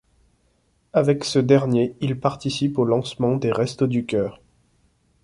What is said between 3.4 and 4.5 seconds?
Restos du Cœur.